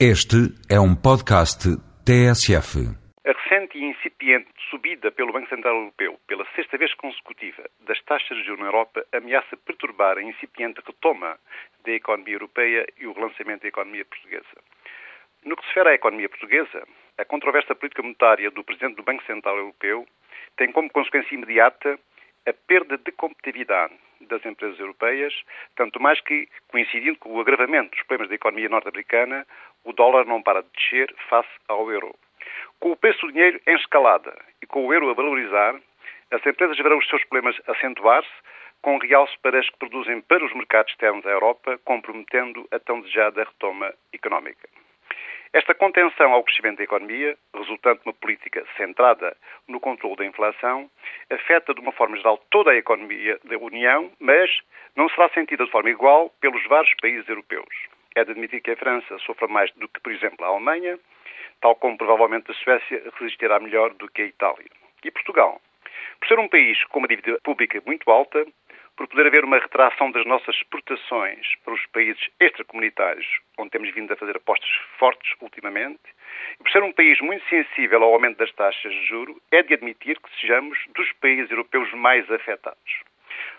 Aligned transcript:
Este 0.00 0.50
é 0.68 0.80
um 0.80 0.96
podcast 0.96 1.70
TSF. 2.04 2.82
A 3.24 3.30
recente 3.30 3.78
e 3.78 3.84
incipiente 3.84 4.50
subida 4.68 5.12
pelo 5.12 5.32
Banco 5.32 5.48
Central 5.48 5.76
Europeu, 5.76 6.18
pela 6.26 6.44
sexta 6.56 6.76
vez 6.76 6.92
consecutiva, 6.94 7.62
das 7.86 8.02
taxas 8.02 8.36
de 8.38 8.42
juros 8.42 8.58
na 8.58 8.66
Europa 8.66 9.06
ameaça 9.12 9.56
perturbar 9.56 10.18
a 10.18 10.22
incipiente 10.22 10.82
retoma 10.84 11.38
da 11.86 11.92
economia 11.92 12.34
europeia 12.34 12.84
e 12.98 13.06
o 13.06 13.12
relançamento 13.12 13.62
da 13.62 13.68
economia 13.68 14.04
portuguesa. 14.04 14.58
No 15.44 15.56
que 15.56 15.62
se 15.62 15.68
refere 15.68 15.90
à 15.90 15.94
economia 15.94 16.28
portuguesa, 16.28 16.82
a 17.16 17.24
controversa 17.24 17.76
política 17.76 18.02
monetária 18.02 18.50
do 18.50 18.64
Presidente 18.64 18.96
do 18.96 19.04
Banco 19.04 19.24
Central 19.26 19.58
Europeu 19.58 20.04
tem 20.56 20.72
como 20.72 20.90
consequência 20.90 21.36
imediata 21.36 22.00
a 22.46 22.52
perda 22.52 22.98
de 22.98 23.12
competitividade 23.12 23.94
das 24.20 24.44
empresas 24.44 24.78
europeias, 24.78 25.34
tanto 25.76 26.00
mais 26.00 26.20
que, 26.20 26.48
coincidindo 26.68 27.18
com 27.18 27.30
o 27.30 27.40
agravamento 27.40 27.90
dos 27.90 28.06
problemas 28.06 28.28
da 28.28 28.34
economia 28.34 28.68
norte-americana, 28.68 29.46
o 29.84 29.92
dólar 29.92 30.24
não 30.24 30.42
para 30.42 30.62
de 30.62 30.68
descer 30.76 31.14
face 31.28 31.48
ao 31.68 31.90
euro. 31.90 32.14
Com 32.80 32.92
o 32.92 32.96
preço 32.96 33.26
do 33.26 33.32
dinheiro 33.32 33.60
em 33.66 33.76
escalada 33.76 34.34
e 34.62 34.66
com 34.66 34.86
o 34.86 34.92
euro 34.92 35.10
a 35.10 35.14
valorizar, 35.14 35.80
as 36.30 36.44
empresas 36.46 36.76
verão 36.76 36.98
os 36.98 37.08
seus 37.08 37.24
problemas 37.24 37.60
acentuar-se, 37.68 38.30
com 38.82 38.98
realce 38.98 39.34
para 39.40 39.58
as 39.58 39.68
que 39.70 39.78
produzem 39.78 40.20
para 40.20 40.44
os 40.44 40.52
mercados 40.54 40.92
externos 40.92 41.24
da 41.24 41.30
Europa, 41.30 41.78
comprometendo 41.84 42.68
a 42.70 42.78
tão 42.78 43.00
desejada 43.00 43.44
retoma 43.44 43.94
económica. 44.12 44.68
Esta 45.54 45.72
contenção 45.72 46.32
ao 46.32 46.42
crescimento 46.42 46.78
da 46.78 46.82
economia, 46.82 47.38
resultante 47.54 48.02
de 48.02 48.08
uma 48.08 48.12
política 48.12 48.64
centrada 48.76 49.36
no 49.68 49.78
controle 49.78 50.16
da 50.16 50.26
inflação, 50.26 50.90
afeta 51.30 51.72
de 51.72 51.80
uma 51.80 51.92
forma 51.92 52.16
geral 52.16 52.38
toda 52.50 52.72
a 52.72 52.76
economia 52.76 53.38
da 53.44 53.56
União, 53.58 54.10
mas 54.18 54.50
não 54.96 55.08
será 55.10 55.28
sentida 55.28 55.64
de 55.64 55.70
forma 55.70 55.90
igual 55.90 56.28
pelos 56.40 56.66
vários 56.66 56.92
países 57.00 57.28
europeus. 57.28 57.72
É 58.16 58.24
de 58.24 58.32
admitir 58.32 58.62
que 58.62 58.72
a 58.72 58.76
França 58.76 59.16
sofra 59.18 59.46
mais 59.46 59.70
do 59.76 59.88
que, 59.88 60.00
por 60.00 60.10
exemplo, 60.10 60.44
a 60.44 60.48
Alemanha, 60.48 60.98
tal 61.60 61.76
como 61.76 61.96
provavelmente 61.96 62.50
a 62.50 62.54
Suécia 62.54 63.00
resistirá 63.20 63.60
melhor 63.60 63.94
do 63.94 64.08
que 64.08 64.22
a 64.22 64.26
Itália. 64.26 64.66
E 65.04 65.10
Portugal? 65.12 65.60
Por 66.20 66.28
ser 66.28 66.38
um 66.38 66.48
país 66.48 66.82
com 66.84 67.00
uma 67.00 67.08
dívida 67.08 67.38
pública 67.42 67.82
muito 67.86 68.10
alta, 68.10 68.46
por 68.96 69.08
poder 69.08 69.26
haver 69.26 69.44
uma 69.44 69.58
retração 69.58 70.10
das 70.10 70.24
nossas 70.24 70.54
exportações 70.56 71.46
para 71.64 71.74
os 71.74 71.84
países 71.86 72.22
extracomunitários, 72.38 73.26
onde 73.58 73.70
temos 73.70 73.92
vindo 73.92 74.12
a 74.12 74.16
fazer 74.16 74.36
apostas 74.36 74.70
fortes 74.98 75.32
ultimamente, 75.40 76.00
e 76.60 76.62
por 76.62 76.70
ser 76.70 76.82
um 76.82 76.92
país 76.92 77.20
muito 77.20 77.44
sensível 77.48 78.02
ao 78.02 78.14
aumento 78.14 78.38
das 78.38 78.52
taxas 78.52 78.92
de 78.92 79.06
juro, 79.06 79.40
é 79.50 79.62
de 79.62 79.74
admitir 79.74 80.18
que 80.20 80.40
sejamos 80.40 80.78
dos 80.94 81.10
países 81.14 81.50
europeus 81.50 81.92
mais 81.92 82.30
afetados. 82.30 83.02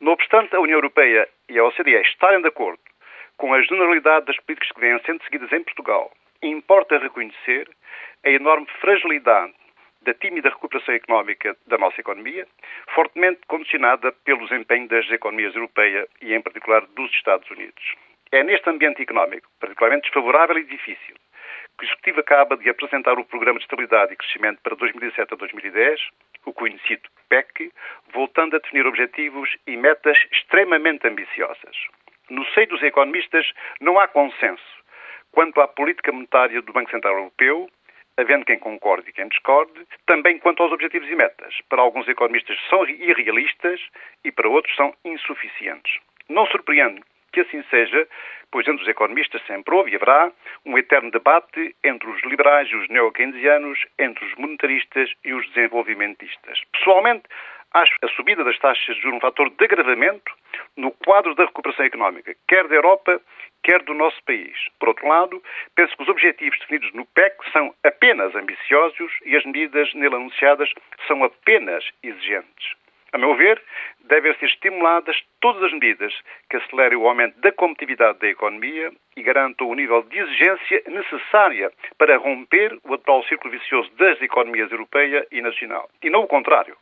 No 0.00 0.12
obstante, 0.12 0.56
a 0.56 0.60
União 0.60 0.78
Europeia 0.78 1.28
e 1.48 1.58
a 1.58 1.64
OCDE 1.64 2.00
estarem 2.02 2.40
de 2.40 2.48
acordo 2.48 2.80
com 3.36 3.54
a 3.54 3.62
generalidade 3.62 4.26
das 4.26 4.36
políticas 4.38 4.72
que 4.72 4.80
vêm 4.80 4.98
sendo 5.04 5.22
seguidas 5.24 5.52
em 5.52 5.62
Portugal, 5.62 6.10
importa 6.42 6.98
reconhecer 6.98 7.68
a 8.24 8.30
enorme 8.30 8.66
fragilidade 8.80 9.54
da 10.08 10.14
tímida 10.14 10.48
recuperação 10.48 10.94
económica 10.94 11.54
da 11.66 11.76
nossa 11.76 12.00
economia, 12.00 12.48
fortemente 12.94 13.40
condicionada 13.46 14.10
pelo 14.24 14.48
desempenho 14.48 14.88
das 14.88 15.08
economias 15.10 15.54
europeias 15.54 16.08
e, 16.22 16.32
em 16.32 16.40
particular, 16.40 16.86
dos 16.96 17.12
Estados 17.12 17.48
Unidos. 17.50 17.94
É 18.32 18.42
neste 18.42 18.70
ambiente 18.70 19.02
económico, 19.02 19.50
particularmente 19.60 20.04
desfavorável 20.04 20.56
e 20.56 20.64
difícil, 20.64 21.14
que 21.76 21.84
o 21.84 21.86
Executivo 21.86 22.20
acaba 22.20 22.56
de 22.56 22.70
apresentar 22.70 23.18
o 23.18 23.24
Programa 23.24 23.58
de 23.58 23.66
Estabilidade 23.66 24.14
e 24.14 24.16
Crescimento 24.16 24.60
para 24.62 24.76
2007 24.76 25.34
a 25.34 25.36
2010, 25.36 26.00
o 26.46 26.54
conhecido 26.54 27.02
PEC, 27.28 27.70
voltando 28.10 28.56
a 28.56 28.60
definir 28.60 28.86
objetivos 28.86 29.54
e 29.66 29.76
metas 29.76 30.16
extremamente 30.32 31.06
ambiciosas. 31.06 31.76
No 32.30 32.46
seio 32.52 32.68
dos 32.68 32.82
economistas 32.82 33.52
não 33.78 34.00
há 34.00 34.08
consenso 34.08 34.78
quanto 35.32 35.60
à 35.60 35.68
política 35.68 36.10
monetária 36.10 36.62
do 36.62 36.72
Banco 36.72 36.90
Central 36.90 37.14
Europeu, 37.14 37.68
havendo 38.18 38.44
quem 38.44 38.58
concorde 38.58 39.08
e 39.08 39.12
quem 39.12 39.28
discorde, 39.28 39.86
também 40.04 40.38
quanto 40.38 40.62
aos 40.62 40.72
objetivos 40.72 41.08
e 41.08 41.14
metas. 41.14 41.54
Para 41.68 41.80
alguns 41.80 42.06
economistas 42.08 42.58
são 42.68 42.86
irrealistas 42.86 43.80
e 44.24 44.32
para 44.32 44.48
outros 44.48 44.74
são 44.76 44.92
insuficientes. 45.04 45.98
Não 46.28 46.44
surpreende 46.46 47.00
que 47.32 47.40
assim 47.40 47.62
seja, 47.70 48.08
pois 48.50 48.66
entre 48.66 48.82
os 48.82 48.88
economistas 48.88 49.40
sempre 49.46 49.74
houve 49.74 49.92
e 49.92 49.96
haverá 49.96 50.32
um 50.66 50.76
eterno 50.76 51.10
debate 51.10 51.74
entre 51.84 52.08
os 52.08 52.22
liberais 52.24 52.68
e 52.68 52.74
os 52.74 52.88
neo-keynesianos, 52.88 53.78
entre 53.98 54.24
os 54.24 54.34
monetaristas 54.34 55.10
e 55.24 55.32
os 55.32 55.46
desenvolvimentistas. 55.50 56.60
Pessoalmente, 56.72 57.24
acho 57.72 57.94
a 58.02 58.08
subida 58.08 58.42
das 58.42 58.58
taxas 58.58 58.96
de 58.96 59.02
juros 59.02 59.18
um 59.18 59.20
fator 59.20 59.50
de 59.50 59.64
agravamento 59.64 60.32
no 60.76 60.90
quadro 60.90 61.34
da 61.34 61.44
recuperação 61.44 61.84
económica, 61.84 62.34
quer 62.46 62.66
da 62.68 62.74
Europa, 62.74 63.20
quer 63.62 63.82
do 63.82 63.94
nosso 63.94 64.22
país. 64.24 64.56
Por 64.78 64.88
outro 64.88 65.06
lado, 65.06 65.42
penso 65.74 65.96
que 65.96 66.02
os 66.02 66.08
objetivos 66.08 66.58
definidos 66.58 66.92
no 66.92 67.04
PEC 67.06 67.34
são 67.52 67.74
apenas 67.84 68.34
ambiciosos 68.34 69.12
e 69.24 69.36
as 69.36 69.44
medidas 69.44 69.92
nele 69.94 70.14
anunciadas 70.14 70.72
são 71.06 71.24
apenas 71.24 71.84
exigentes. 72.02 72.78
A 73.12 73.16
meu 73.16 73.34
ver, 73.36 73.60
devem 74.00 74.34
ser 74.34 74.46
estimuladas 74.46 75.16
todas 75.40 75.62
as 75.62 75.72
medidas 75.72 76.12
que 76.50 76.56
acelerem 76.58 76.98
o 76.98 77.08
aumento 77.08 77.40
da 77.40 77.50
competitividade 77.52 78.18
da 78.18 78.28
economia 78.28 78.92
e 79.16 79.22
garantam 79.22 79.68
o 79.68 79.74
nível 79.74 80.02
de 80.02 80.18
exigência 80.18 80.82
necessária 80.88 81.72
para 81.96 82.18
romper 82.18 82.78
o 82.84 82.94
atual 82.94 83.24
círculo 83.24 83.50
vicioso 83.50 83.90
das 83.96 84.20
economias 84.20 84.70
europeia 84.70 85.26
e 85.32 85.40
nacional. 85.40 85.88
E 86.02 86.10
não 86.10 86.20
o 86.20 86.26
contrário. 86.26 86.76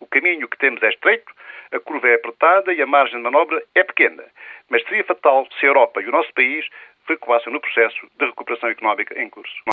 O 0.00 0.06
caminho 0.06 0.48
que 0.48 0.58
temos 0.58 0.82
é 0.82 0.88
estreito, 0.88 1.32
a 1.72 1.78
curva 1.78 2.08
é 2.08 2.14
apertada 2.14 2.72
e 2.72 2.82
a 2.82 2.86
margem 2.86 3.16
de 3.16 3.22
manobra 3.22 3.62
é 3.74 3.84
pequena. 3.84 4.24
Mas 4.68 4.82
seria 4.84 5.04
fatal 5.04 5.46
se 5.58 5.66
a 5.66 5.68
Europa 5.68 6.00
e 6.00 6.08
o 6.08 6.12
nosso 6.12 6.32
país 6.34 6.66
recuassem 7.06 7.52
no 7.52 7.60
processo 7.60 8.06
de 8.18 8.26
recuperação 8.26 8.70
económica 8.70 9.20
em 9.20 9.28
curso. 9.28 9.62